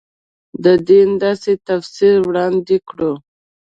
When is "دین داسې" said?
0.87-1.51